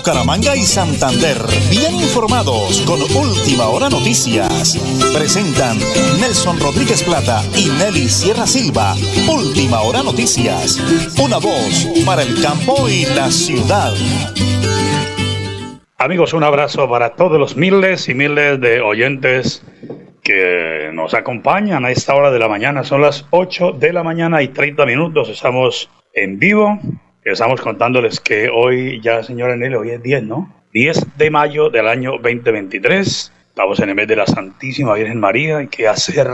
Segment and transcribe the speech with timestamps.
[0.00, 1.36] Bucaramanga y Santander,
[1.68, 4.78] bien informados con Última Hora Noticias.
[5.14, 5.76] Presentan
[6.18, 8.94] Nelson Rodríguez Plata y Nelly Sierra Silva.
[9.30, 10.80] Última Hora Noticias.
[11.22, 13.92] Una voz para el campo y la ciudad.
[15.98, 19.62] Amigos, un abrazo para todos los miles y miles de oyentes
[20.22, 22.84] que nos acompañan a esta hora de la mañana.
[22.84, 25.28] Son las 8 de la mañana y 30 minutos.
[25.28, 26.78] Estamos en vivo.
[27.24, 30.54] Estamos contándoles que hoy, ya señora Nelly, hoy es 10, ¿no?
[30.72, 33.32] 10 de mayo del año 2023.
[33.48, 35.58] Estamos en el mes de la Santísima Virgen María.
[35.58, 36.26] Hay que hacer,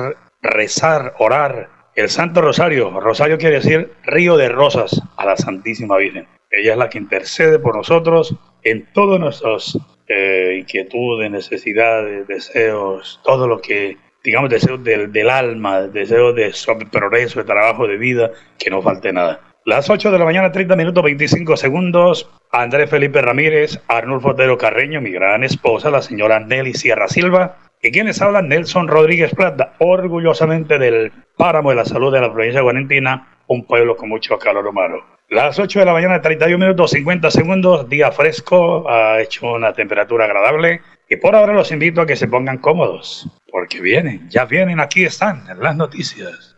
[0.43, 1.71] rezar, orar.
[1.97, 3.01] El Santo Rosario.
[3.01, 6.29] Rosario quiere decir río de rosas a la Santísima Virgen.
[6.53, 9.77] Ella es la que intercede por nosotros en todas nuestras
[10.07, 16.53] eh, inquietudes, necesidades, deseos, todo lo que, digamos, deseos del, del alma, deseos de
[16.93, 19.41] progreso, de trabajo, de vida, que no falte nada.
[19.67, 22.31] Las 8 de la mañana, 30 minutos 25 segundos.
[22.53, 27.91] Andrés Felipe Ramírez, Arnulfo Otero Carreño, mi gran esposa, la señora Nelly Sierra Silva, y
[27.91, 32.63] quienes hablan, Nelson Rodríguez Plata, orgullosamente del páramo de la salud de la provincia de
[32.63, 34.99] Guarentina, un pueblo con mucho calor humano.
[35.31, 40.27] Las 8 de la mañana, 31 minutos 50 segundos, día fresco, ha hecho una temperatura
[40.27, 40.81] agradable.
[41.11, 45.05] Y por ahora los invito a que se pongan cómodos, porque vienen, ya vienen, aquí
[45.05, 46.57] están, las noticias.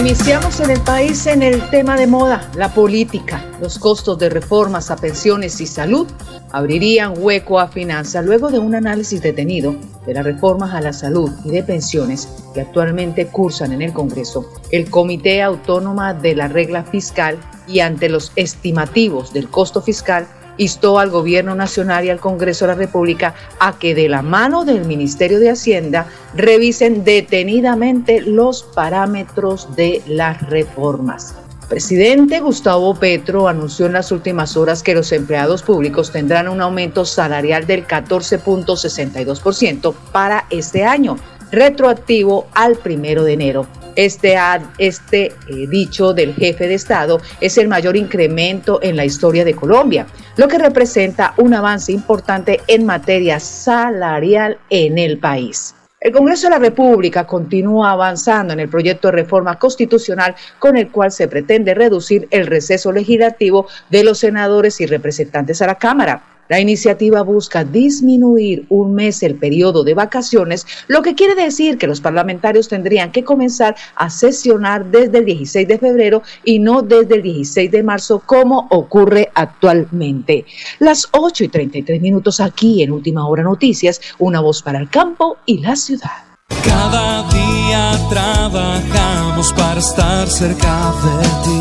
[0.00, 3.44] Iniciamos en el país en el tema de moda, la política.
[3.60, 6.08] Los costos de reformas a pensiones y salud
[6.52, 9.74] abrirían hueco a finanzas luego de un análisis detenido
[10.06, 14.50] de las reformas a la salud y de pensiones que actualmente cursan en el Congreso.
[14.70, 20.26] El Comité Autónoma de la Regla Fiscal y ante los estimativos del costo fiscal
[20.60, 24.66] instó al Gobierno Nacional y al Congreso de la República a que de la mano
[24.66, 31.34] del Ministerio de Hacienda revisen detenidamente los parámetros de las reformas.
[31.70, 37.06] presidente Gustavo Petro anunció en las últimas horas que los empleados públicos tendrán un aumento
[37.06, 41.16] salarial del 14.62% para este año,
[41.50, 43.66] retroactivo al primero de enero.
[43.96, 44.36] Este,
[44.78, 49.54] este eh, dicho del jefe de Estado es el mayor incremento en la historia de
[49.54, 50.06] Colombia,
[50.36, 55.74] lo que representa un avance importante en materia salarial en el país.
[56.00, 60.90] El Congreso de la República continúa avanzando en el proyecto de reforma constitucional con el
[60.90, 66.22] cual se pretende reducir el receso legislativo de los senadores y representantes a la Cámara.
[66.50, 71.86] La iniciativa busca disminuir un mes el periodo de vacaciones, lo que quiere decir que
[71.86, 77.14] los parlamentarios tendrían que comenzar a sesionar desde el 16 de febrero y no desde
[77.14, 80.44] el 16 de marzo como ocurre actualmente.
[80.80, 85.36] Las 8 y 33 minutos aquí en Última Hora Noticias, una voz para el campo
[85.46, 86.24] y la ciudad.
[86.64, 91.60] Cada día trabajamos para estar cerca de ti.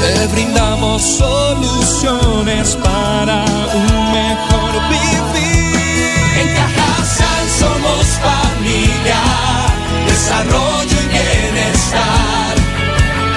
[0.00, 3.55] Te brindamos soluciones para
[4.88, 5.76] vivir.
[6.40, 9.20] En Cajasal somos familia,
[10.06, 12.54] desarrollo y bienestar.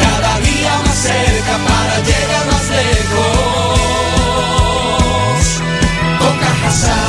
[0.01, 3.59] Cada día más cerca para llegar más lejos.
[6.19, 6.99] Con Cajasal.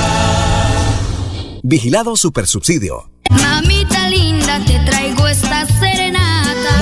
[1.63, 3.11] Vigilado Supersubsidio.
[3.31, 5.67] Mamita linda, te traigo esta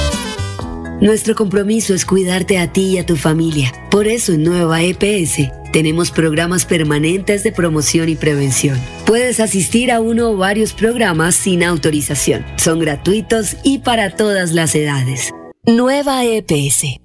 [1.02, 3.74] Nuestro compromiso es cuidarte a ti y a tu familia.
[3.90, 8.80] Por eso en Nueva EPS tenemos programas permanentes de promoción y prevención.
[9.06, 12.46] Puedes asistir a uno o varios programas sin autorización.
[12.56, 15.34] Son gratuitos y para todas las edades.
[15.66, 17.05] Nueva EPS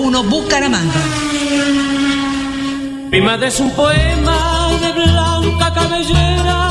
[0.01, 1.03] 1 Bucaramanga.
[3.11, 6.70] Mi madre es un poema de blanca cabellera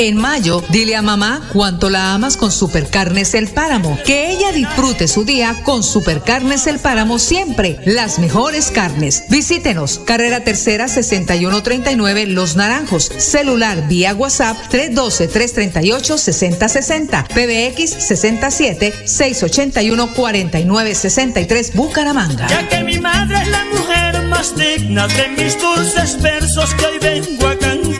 [0.00, 3.98] En mayo, dile a mamá cuánto la amas con Supercarnes El Páramo.
[4.06, 7.78] Que ella disfrute su día con Supercarnes El Páramo siempre.
[7.84, 9.24] Las mejores carnes.
[9.28, 9.98] Visítenos.
[9.98, 13.12] Carrera Tercera 6139 Los Naranjos.
[13.18, 17.26] Celular vía WhatsApp 312-338-6060.
[17.26, 22.48] PBX 67 681 4963 Bucaramanga.
[22.48, 26.98] Ya que mi madre es la mujer más digna de mis dulces versos que hoy
[27.00, 27.99] vengo a cantar.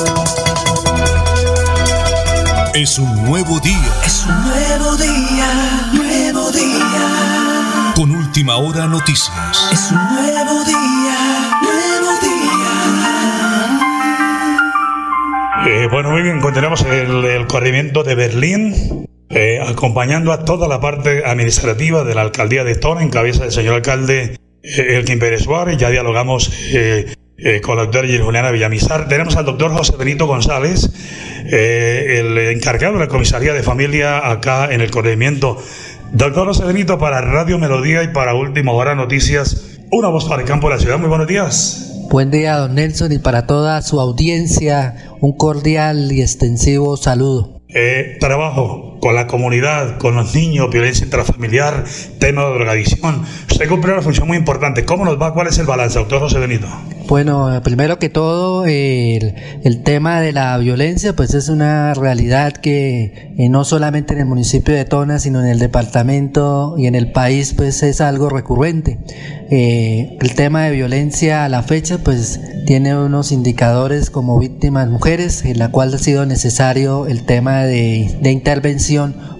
[2.73, 3.93] Es un nuevo día.
[4.05, 7.93] Es un nuevo día, nuevo día.
[7.95, 9.69] Con última hora noticias.
[9.73, 12.63] Es un nuevo día, nuevo día.
[15.67, 20.79] Eh, bueno, muy bien, continuamos el, el corrimiento de Berlín, eh, acompañando a toda la
[20.79, 25.43] parte administrativa de la alcaldía de Tona, en cabeza del señor alcalde eh, Elkin Pérez
[25.43, 25.77] Suárez.
[25.77, 29.07] Ya dialogamos eh, eh, con la doctora Juliana Villamizar.
[29.07, 30.89] Tenemos al doctor José Benito González,
[31.45, 35.57] eh, el encargado de la comisaría de familia acá en el corregimiento.
[36.11, 40.47] Doctor José Benito, para Radio Melodía y para Última Hora Noticias, una voz para el
[40.47, 40.99] campo de la ciudad.
[40.99, 41.87] Muy buenos días.
[42.09, 47.61] Buen día, don Nelson, y para toda su audiencia, un cordial y extensivo saludo.
[47.69, 51.83] Eh, trabajo con la comunidad, con los niños, violencia intrafamiliar,
[52.19, 53.23] tema de drogadicción.
[53.49, 54.85] Usted cumple una función muy importante.
[54.85, 55.33] ¿Cómo nos va?
[55.33, 56.67] ¿Cuál es el balance, doctor José Benito?
[57.07, 59.33] Bueno, primero que todo, el,
[59.63, 64.27] el tema de la violencia, pues es una realidad que eh, no solamente en el
[64.27, 68.99] municipio de Tona, sino en el departamento y en el país, pues es algo recurrente.
[69.49, 75.43] Eh, el tema de violencia a la fecha, pues tiene unos indicadores como víctimas mujeres,
[75.43, 78.90] en la cual ha sido necesario el tema de, de intervención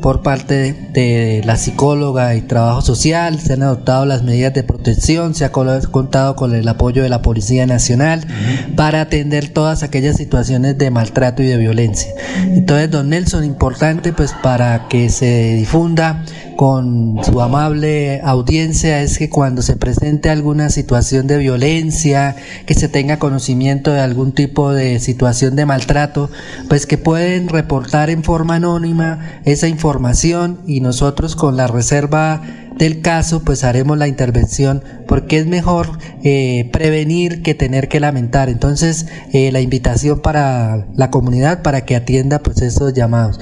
[0.01, 4.63] por parte de, de, la psicóloga y trabajo social, se han adoptado las medidas de
[4.63, 8.75] protección, se ha contado con el apoyo de la Policía Nacional uh -huh.
[8.75, 12.11] para atender todas aquellas situaciones de maltrato y de violencia.
[12.47, 16.23] Entonces, don Nelson, importante pues para que se difunda
[16.55, 22.89] con su amable audiencia es que cuando se presente alguna situación de violencia, que se
[22.89, 26.29] tenga conocimiento de algún tipo de situación de maltrato,
[26.67, 32.41] pues que pueden reportar en forma anónima esa información y nosotros con la reserva
[32.77, 38.49] del caso pues haremos la intervención porque es mejor eh, prevenir que tener que lamentar.
[38.49, 43.39] Entonces eh, la invitación para la comunidad para que atienda pues esos llamados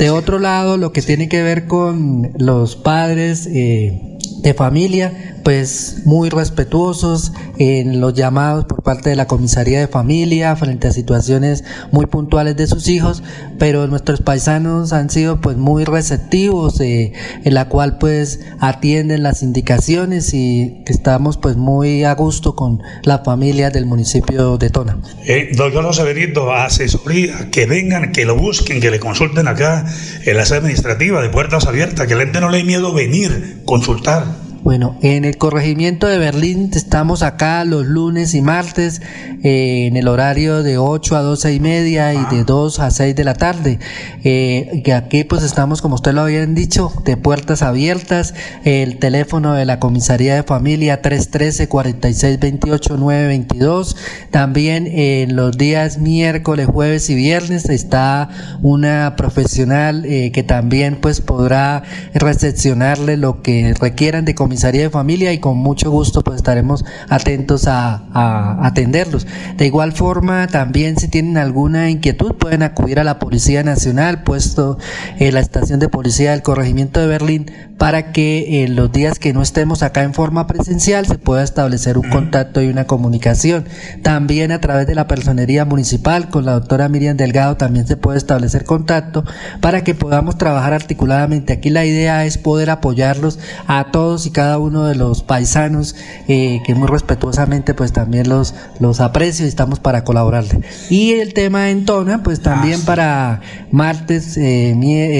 [0.00, 6.02] de otro lado lo que tiene que ver con los padres eh, de familia pues
[6.04, 11.64] muy respetuosos en los llamados por parte de la comisaría de familia frente a situaciones
[11.90, 13.22] muy puntuales de sus hijos,
[13.58, 17.12] pero nuestros paisanos han sido pues muy receptivos eh,
[17.44, 23.22] en la cual pues atienden las indicaciones y estamos pues muy a gusto con las
[23.24, 24.98] familias del municipio de Tona.
[25.26, 29.84] Eh, doctor José Benito, asesoría, que vengan, que lo busquen, que le consulten acá
[30.24, 33.62] en la sede administrativa de puertas abiertas, que la gente no le dé miedo venir,
[33.64, 34.19] consultar.
[34.20, 39.00] lugar Bueno, en el corregimiento de Berlín estamos acá los lunes y martes
[39.42, 43.16] eh, en el horario de 8 a 12 y media y de 2 a 6
[43.16, 43.78] de la tarde.
[44.22, 48.34] Eh, y aquí pues estamos, como usted lo habían dicho, de puertas abiertas.
[48.64, 53.96] El teléfono de la comisaría de familia 313-4628-922.
[54.30, 58.28] También en los días miércoles, jueves y viernes está
[58.60, 65.32] una profesional eh, que también pues podrá recepcionarle lo que requieran de comisaría de familia
[65.32, 69.24] y con mucho gusto pues estaremos atentos a, atenderlos.
[69.56, 74.76] De igual forma, también si tienen alguna inquietud pueden acudir a la Policía Nacional, puesto
[75.20, 79.32] en la estación de policía del corregimiento de Berlín, para que en los días que
[79.32, 83.64] no estemos acá en forma presencial se pueda establecer un contacto y una comunicación.
[84.02, 88.18] También a través de la personería municipal con la doctora Miriam Delgado también se puede
[88.18, 89.24] establecer contacto
[89.62, 91.54] para que podamos trabajar articuladamente.
[91.54, 95.96] Aquí la idea es poder apoyarlos a todos y cada uno de los paisanos
[96.28, 100.60] eh, que muy respetuosamente pues también los, los aprecio y estamos para colaborarle.
[100.90, 104.72] Y el tema en Tona pues también para martes, eh,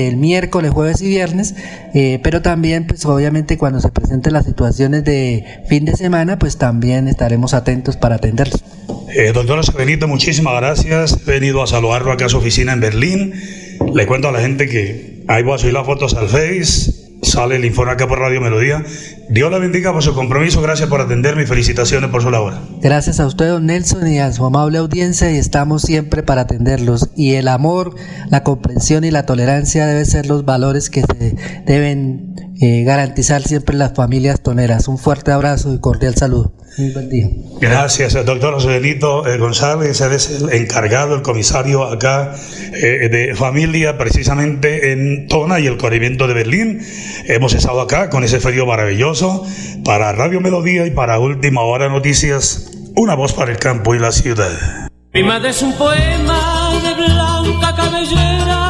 [0.08, 1.54] el miércoles, jueves y viernes,
[1.94, 6.56] eh, pero también pues obviamente cuando se presenten las situaciones de fin de semana pues
[6.56, 8.62] también estaremos atentos para atenderlos.
[9.14, 11.18] Eh, doctora Benito, muchísimas gracias.
[11.26, 13.34] He venido a saludarlo acá a su oficina en Berlín.
[13.94, 16.99] Le cuento a la gente que ahí voy a subir las fotos al Face.
[17.22, 18.82] Sale el informe acá por Radio Melodía.
[19.28, 20.62] Dios la bendiga por su compromiso.
[20.62, 22.54] Gracias por atenderme y felicitaciones por su labor.
[22.80, 25.30] Gracias a usted, don Nelson, y a su amable audiencia.
[25.30, 27.10] Y estamos siempre para atenderlos.
[27.16, 27.94] Y el amor,
[28.30, 31.36] la comprensión y la tolerancia deben ser los valores que se
[31.66, 34.88] deben eh, garantizar siempre las familias toneras.
[34.88, 36.54] Un fuerte abrazo y cordial saludo.
[36.78, 37.26] Muy buen día.
[37.60, 40.00] Gracias, doctor José Benito eh, González.
[40.00, 42.34] Eres el encargado, el comisario acá
[42.72, 46.80] eh, de familia, precisamente en Tona y el corrimiento de Berlín.
[47.26, 49.44] Hemos estado acá con ese frío maravilloso
[49.84, 52.70] para Radio Melodía y para Última Hora Noticias.
[52.94, 54.88] Una voz para el campo y la ciudad.
[55.12, 58.69] Mi madre es un poema de blanca cabellera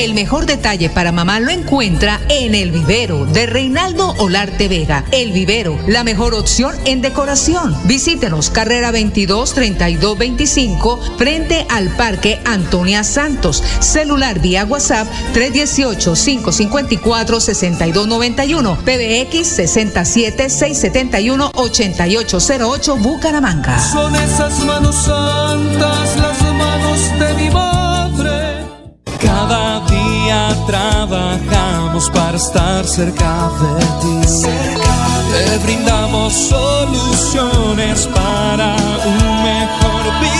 [0.00, 5.04] El mejor detalle para mamá lo encuentra en El Vivero de Reinaldo Olarte Vega.
[5.12, 7.76] El Vivero, la mejor opción en decoración.
[7.84, 13.62] Visítenos, carrera 22 32 25, frente al Parque Antonia Santos.
[13.80, 23.78] Celular vía WhatsApp 318 554 6291, PBX 67 671 8808 Bucaramanga.
[23.92, 24.96] Son esas manos
[30.70, 34.42] trabajamos para estar cerca de ti.
[35.32, 40.39] Te brindamos soluciones para un mejor vivir.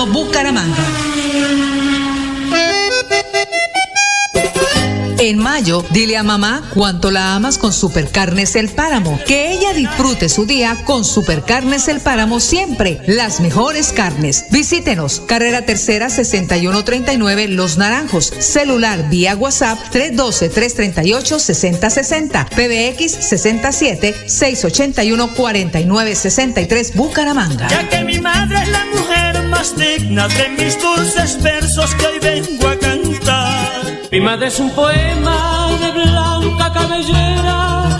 [0.05, 0.85] Bucaramanga.
[5.21, 9.19] En mayo, dile a mamá cuánto la amas con Supercarnes El Páramo.
[9.27, 12.99] Que ella disfrute su día con Supercarnes El Páramo siempre.
[13.05, 14.45] Las mejores carnes.
[14.49, 15.19] Visítenos.
[15.19, 18.33] Carrera Tercera 6139 Los Naranjos.
[18.39, 22.49] Celular vía WhatsApp 312-338-6060.
[22.49, 27.67] PBX 67 681 4963 Bucaramanga.
[27.67, 29.20] Ya que mi madre es la mujer
[29.61, 34.09] más digna de mis dulces versos que hoy vengo a cantar.
[34.11, 37.70] Mi madre es un poema de blanca cabellera.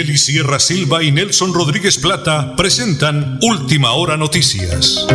[0.00, 5.06] Nelly Sierra Silva y Nelson Rodríguez Plata presentan Última Hora Noticias.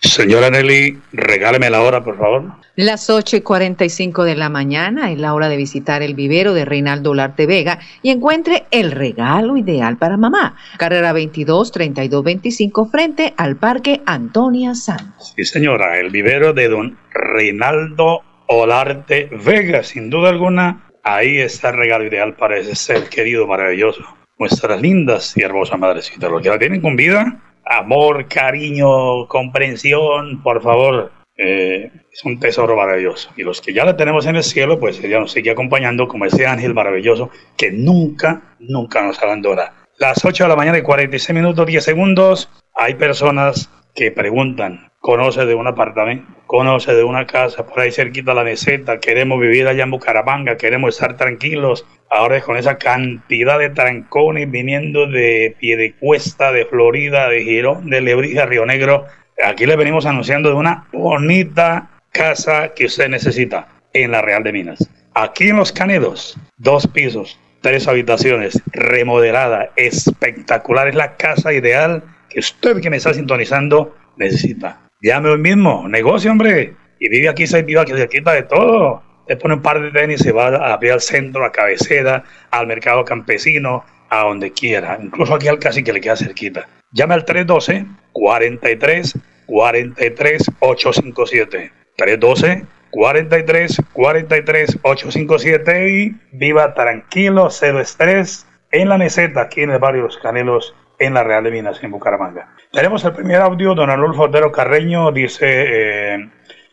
[0.00, 2.52] Señora Nelly, regáleme la hora, por favor.
[2.76, 6.64] Las 8 y 45 de la mañana es la hora de visitar el vivero de
[6.64, 10.54] Reinaldo Larte Vega y encuentre el regalo ideal para mamá.
[10.78, 15.32] Carrera 22 32 25 frente al Parque Antonia Santos.
[15.34, 21.76] Sí, señora, el vivero de don Reinaldo Olarte Vega, sin duda alguna, ahí está el
[21.76, 24.02] regalo ideal para ese ser querido, maravilloso.
[24.40, 30.60] Nuestras lindas y hermosas madrecitas, los que la tienen con vida, amor, cariño, comprensión, por
[30.62, 33.30] favor, eh, es un tesoro maravilloso.
[33.36, 36.24] Y los que ya la tenemos en el cielo, pues ella nos sigue acompañando como
[36.24, 39.86] ese ángel maravilloso que nunca, nunca nos abandona.
[39.96, 45.46] Las 8 de la mañana y 46 minutos, 10 segundos, hay personas que preguntan, ¿conoce
[45.46, 46.26] de un apartamento?
[46.46, 49.00] ¿Conoce de una casa por ahí cerquita de la meseta?
[49.00, 51.86] Queremos vivir allá en Bucaramanga, queremos estar tranquilos.
[52.10, 58.00] Ahora es con esa cantidad de trancones viniendo de Piedecuesta, de Florida, de Girón, de
[58.00, 59.06] Lebrija, Río Negro.
[59.42, 64.52] Aquí le venimos anunciando de una bonita casa que usted necesita en la Real de
[64.52, 64.90] Minas.
[65.14, 70.88] Aquí en Los Canedos, dos pisos, tres habitaciones, remodelada, espectacular.
[70.88, 74.89] Es la casa ideal que usted que me está sintonizando necesita.
[75.02, 76.74] Llame hoy mismo, negocio, hombre.
[76.98, 79.02] Y vive aquí, se vive aquí, se quita de todo.
[79.26, 82.66] Te pone un par de tenis, se va a pie al centro, a cabecera, al
[82.66, 84.98] mercado campesino, a donde quiera.
[85.00, 86.68] Incluso aquí al casi que le queda cerquita.
[86.92, 91.72] Llame al 312 43 43 857.
[91.96, 99.78] 312 43 43 857 y viva tranquilo, cero estrés en la meseta aquí en el
[99.78, 102.54] barrio Los Canelos en la Real de Minas, en Bucaramanga.
[102.72, 106.30] Tenemos el primer audio, don Arnulfo Otero Carreño, dice eh,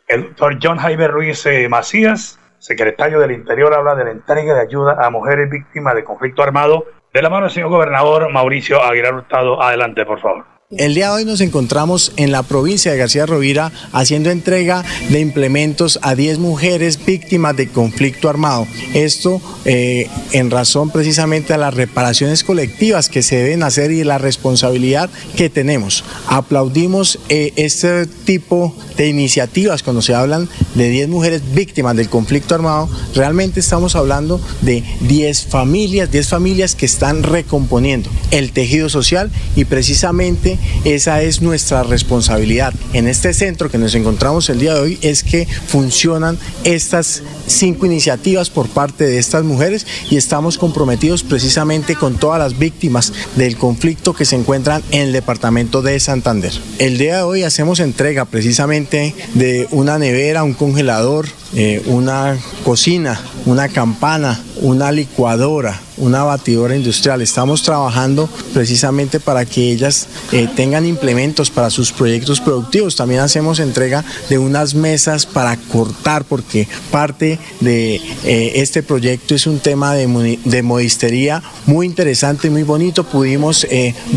[0.07, 4.61] el doctor John Jaime Ruiz eh, Macías, secretario del Interior, habla de la entrega de
[4.61, 9.15] ayuda a mujeres víctimas de conflicto armado de la mano del señor gobernador Mauricio Aguilar
[9.15, 9.59] Hurtado.
[9.59, 10.56] Adelante, por favor.
[10.75, 15.21] El día de hoy nos encontramos en la provincia de García Rovira haciendo entrega de
[15.21, 18.67] implementos a 10 mujeres víctimas de conflicto armado.
[18.93, 24.17] Esto eh, en razón precisamente a las reparaciones colectivas que se deben hacer y la
[24.17, 26.03] responsabilidad que tenemos.
[26.27, 32.55] Aplaudimos eh, este tipo de iniciativas cuando se hablan de 10 mujeres víctimas del conflicto
[32.55, 32.89] armado.
[33.15, 39.63] Realmente estamos hablando de 10 familias, 10 familias que están recomponiendo el tejido social y
[39.63, 42.73] precisamente esa es nuestra responsabilidad.
[42.93, 47.85] En este centro que nos encontramos el día de hoy es que funcionan estas cinco
[47.85, 53.57] iniciativas por parte de estas mujeres y estamos comprometidos precisamente con todas las víctimas del
[53.57, 56.53] conflicto que se encuentran en el departamento de Santander.
[56.79, 63.19] El día de hoy hacemos entrega precisamente de una nevera, un congelador, eh, una cocina,
[63.45, 67.21] una campana, una licuadora, una batidora industrial.
[67.21, 72.95] Estamos trabajando precisamente para que ellas eh, tengan implementos para sus proyectos productivos.
[72.95, 79.47] También hacemos entrega de unas mesas para cortar porque parte de eh, este proyecto es
[79.47, 83.03] un tema de, de, modistería muy interesante, muy bonito.
[83.03, 83.65] Pudimos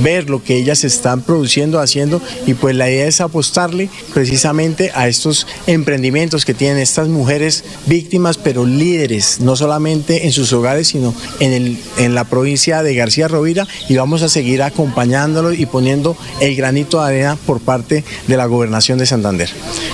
[0.03, 5.09] ver lo que ellas están produciendo, haciendo y pues la idea es apostarle precisamente a
[5.09, 11.15] estos emprendimientos que tienen estas mujeres víctimas, pero líderes, no solamente en sus hogares, sino
[11.39, 16.17] en, el, en la provincia de García Rovira y vamos a seguir acompañándolo y poniendo
[16.41, 19.51] el granito de arena por parte de la gobernación de Santander.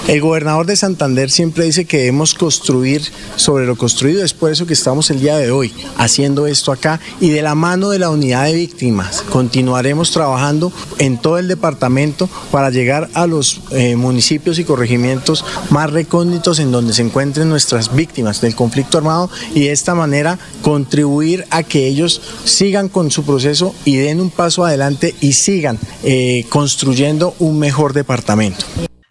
[0.09, 3.03] El gobernador de Santander siempre dice que debemos construir
[3.37, 7.01] sobre lo construido, es por eso que estamos el día de hoy haciendo esto acá
[7.21, 12.29] y de la mano de la unidad de víctimas continuaremos trabajando en todo el departamento
[12.51, 17.95] para llegar a los eh, municipios y corregimientos más recónditos en donde se encuentren nuestras
[17.95, 23.25] víctimas del conflicto armado y de esta manera contribuir a que ellos sigan con su
[23.25, 28.65] proceso y den un paso adelante y sigan eh, construyendo un mejor departamento.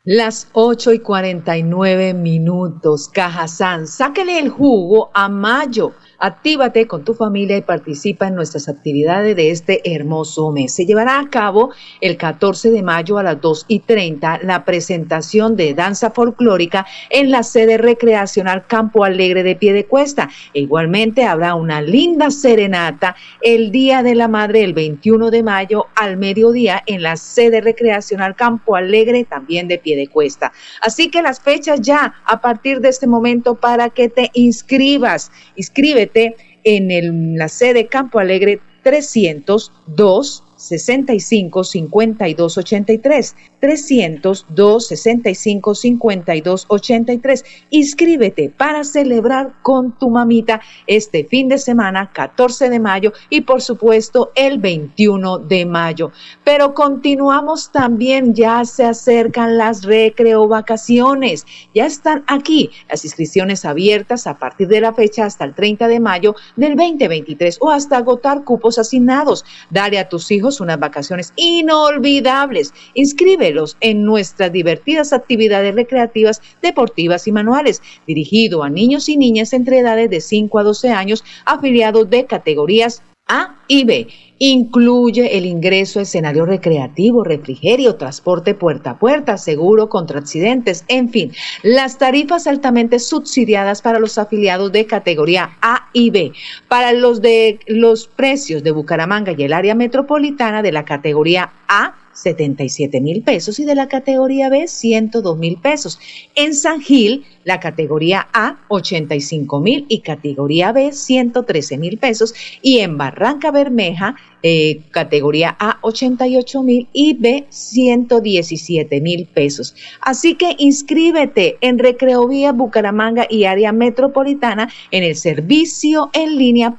[0.04, 5.94] Las 8 y 49 minutos, Cajazán, sáquele el jugo a Mayo
[6.26, 10.74] Actívate con tu familia y participa en nuestras actividades de este hermoso mes.
[10.74, 11.70] Se llevará a cabo
[12.02, 17.30] el 14 de mayo a las 2 y 30 la presentación de danza folclórica en
[17.30, 20.28] la sede recreacional Campo Alegre de Piedecuesta.
[20.56, 25.86] E igualmente habrá una linda serenata el Día de la Madre el 21 de mayo
[25.94, 30.52] al mediodía en la sede recreacional Campo Alegre también de Piedecuesta.
[30.82, 35.32] Así que las fechas ya a partir de este momento para que te inscribas.
[35.56, 36.15] Inscríbete
[36.64, 48.50] en el, la sede Campo Alegre 302 65 52 83 302 65 52 83 inscríbete
[48.50, 54.32] para celebrar con tu mamita este fin de semana 14 de mayo y por supuesto
[54.36, 56.12] el 21 de mayo.
[56.44, 61.46] Pero continuamos también ya se acercan las recreo vacaciones.
[61.74, 66.00] Ya están aquí las inscripciones abiertas a partir de la fecha hasta el 30 de
[66.00, 69.46] mayo del 2023 o hasta agotar cupos asignados.
[69.70, 72.74] Dale a tus hijos unas vacaciones inolvidables.
[72.94, 79.80] Inscríbelos en nuestras divertidas actividades recreativas, deportivas y manuales, dirigido a niños y niñas entre
[79.80, 84.08] edades de 5 a 12 años, afiliados de categorías a y B.
[84.38, 91.10] Incluye el ingreso a escenario recreativo, refrigerio, transporte puerta a puerta, seguro contra accidentes, en
[91.10, 91.32] fin,
[91.64, 96.34] las tarifas altamente subsidiadas para los afiliados de categoría A y B.
[96.68, 101.96] Para los de los precios de Bucaramanga y el área metropolitana de la categoría A,
[102.16, 106.00] 77 mil pesos y de la categoría B 102 mil pesos.
[106.34, 112.80] En San Gil, la categoría A 85 mil y categoría B 113 mil pesos y
[112.80, 114.16] en Barranca Bermeja
[114.48, 119.74] eh, categoría A 88 mil y B 117 mil pesos.
[120.02, 126.76] Así que inscríbete en Recreovía Bucaramanga y área metropolitana en el servicio en línea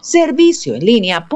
[0.00, 1.26] Servicio en línea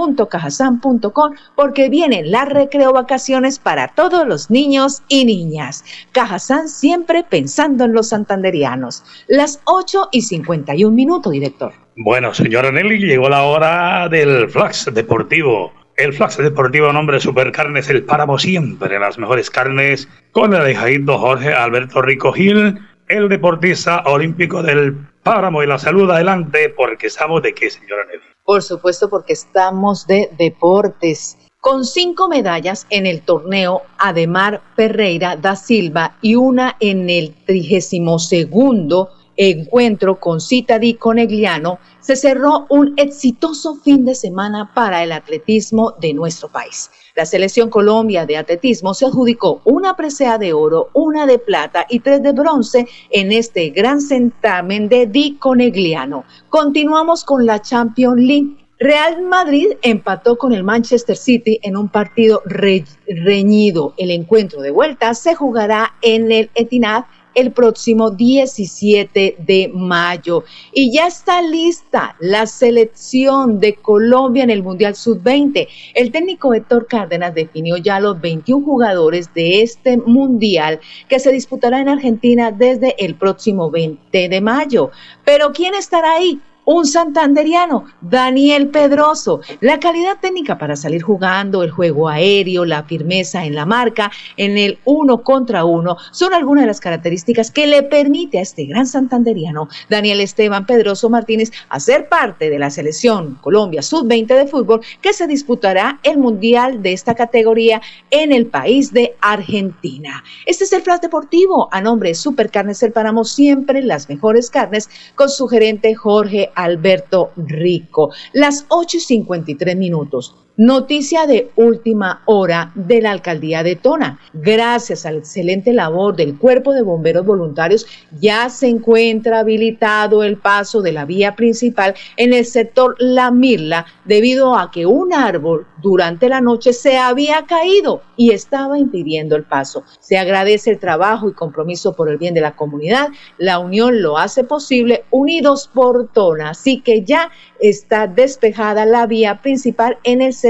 [1.57, 5.85] porque vienen las recreo vacaciones para todos los niños y niñas.
[6.13, 9.03] Cajazán siempre pensando en los santanderianos.
[9.27, 11.88] Las 8 y 51 minutos, director.
[12.01, 15.73] Bueno, señora Nelly, llegó la hora del Flax Deportivo.
[15.97, 21.53] El Flax Deportivo, nombre Supercarnes, el páramo siempre, las mejores carnes, con el hijadito Jorge
[21.53, 27.53] Alberto Rico Gil, el deportista olímpico del páramo y la salud adelante, porque estamos de
[27.53, 28.23] qué, señora Nelly.
[28.45, 31.37] Por supuesto, porque estamos de deportes.
[31.61, 38.21] Con cinco medallas en el torneo Ademar Ferreira da Silva y una en el trigésimo
[38.21, 45.95] segundo encuentro con Citadi Conegliano, se cerró un exitoso fin de semana para el atletismo
[46.01, 46.91] de nuestro país.
[47.15, 52.01] La selección Colombia de atletismo se adjudicó una presea de oro, una de plata y
[52.01, 56.25] tres de bronce en este gran certamen de Di Conegliano.
[56.49, 58.57] Continuamos con la Champions League.
[58.81, 63.95] Real Madrid empató con el Manchester City en un partido reñido.
[63.97, 67.05] El encuentro de vuelta se jugará en el Etihad
[67.39, 70.45] el próximo 17 de mayo.
[70.73, 75.69] Y ya está lista la selección de Colombia en el Mundial Sub-20.
[75.95, 81.81] El técnico Héctor Cárdenas definió ya los 21 jugadores de este Mundial que se disputará
[81.81, 84.91] en Argentina desde el próximo 20 de mayo.
[85.25, 86.41] Pero ¿quién estará ahí?
[86.71, 89.41] Un santanderiano, Daniel Pedroso.
[89.63, 94.59] La calidad técnica para salir jugando, el juego aéreo, la firmeza en la marca, en
[94.59, 98.87] el uno contra uno, son algunas de las características que le permite a este gran
[98.87, 105.15] santanderiano, Daniel Esteban Pedroso Martínez, hacer parte de la selección Colombia Sub-20 de fútbol que
[105.15, 110.23] se disputará el Mundial de esta categoría en el país de Argentina.
[110.45, 114.91] Este es el Flash Deportivo a nombre de Supercarnes El Páramo, siempre las mejores carnes,
[115.15, 118.11] con su gerente Jorge Alberto Rico.
[118.33, 120.35] Las 8 y 53 minutos.
[120.61, 124.19] Noticia de última hora de la alcaldía de Tona.
[124.33, 127.87] Gracias a la excelente labor del Cuerpo de Bomberos Voluntarios,
[128.21, 133.87] ya se encuentra habilitado el paso de la vía principal en el sector La Mirla,
[134.05, 139.45] debido a que un árbol durante la noche se había caído y estaba impidiendo el
[139.45, 139.85] paso.
[140.01, 143.11] Se agradece el trabajo y compromiso por el bien de la comunidad.
[143.37, 146.51] La unión lo hace posible, unidos por Tona.
[146.51, 150.48] Así que ya está despejada la vía principal en el sector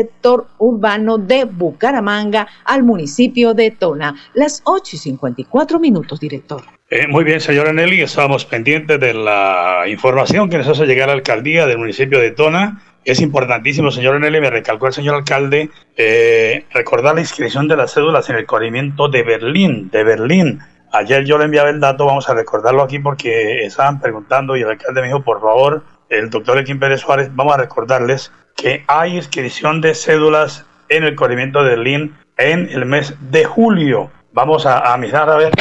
[0.59, 4.15] urbano de Bucaramanga al municipio de Tona.
[4.35, 6.63] Las 8 y 54 minutos, director.
[6.91, 11.13] Eh, muy bien, señora Nelly, estábamos pendientes de la información que nos hace llegar a
[11.13, 15.71] la alcaldía del municipio de Tona es importantísimo, señor Nelly, me recalcó el señor alcalde,
[15.97, 20.61] eh, recordar la inscripción de las cédulas en el corrimiento de Berlín, de Berlín.
[20.93, 24.69] Ayer yo le enviaba el dato, vamos a recordarlo aquí porque estaban preguntando y el
[24.69, 29.17] alcalde me dijo, por favor, el doctor Elkin Pérez Suárez, vamos a recordarles que hay
[29.17, 34.11] inscripción de cédulas en el corrimiento del LIN en el mes de julio.
[34.33, 35.53] Vamos a, a mirar a ver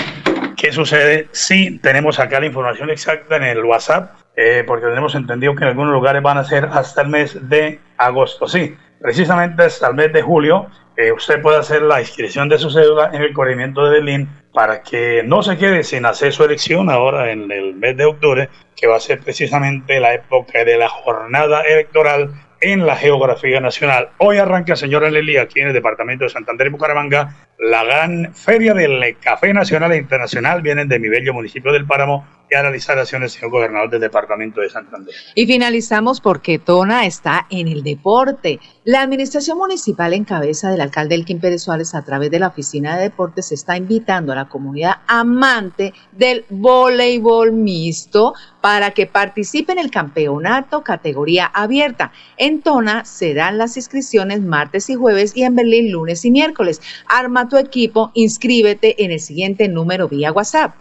[0.57, 1.27] qué sucede.
[1.31, 5.69] Sí, tenemos acá la información exacta en el WhatsApp, eh, porque tenemos entendido que en
[5.69, 8.47] algunos lugares van a ser hasta el mes de agosto.
[8.47, 12.71] Sí, precisamente hasta el mes de julio eh, usted puede hacer la inscripción de su
[12.71, 16.89] cédula en el corrimiento de Delin para que no se quede sin hacer su elección
[16.89, 20.89] ahora en el mes de octubre, que va a ser precisamente la época de la
[20.89, 24.09] jornada electoral en la geografía nacional.
[24.17, 28.73] Hoy arranca, señora Lely, aquí en el departamento de Santander y Bucaramanga, la gran feria
[28.73, 30.61] del Café Nacional e Internacional.
[30.61, 34.61] Vienen de mi bello municipio del Páramo y a realizar acciones, señor gobernador del departamento
[34.61, 35.13] de Santander.
[35.35, 38.59] Y finalizamos porque Tona está en el deporte.
[38.85, 42.95] La administración municipal en cabeza del alcalde Elkin Pérez Suárez a través de la oficina
[42.95, 49.79] de deportes está invitando a la comunidad amante del voleibol mixto para que participe en
[49.79, 52.13] el campeonato categoría abierta.
[52.37, 56.81] En Tona serán las inscripciones martes y jueves y en Berlín lunes y miércoles.
[57.09, 60.75] Arma tu equipo, inscríbete en el siguiente número vía WhatsApp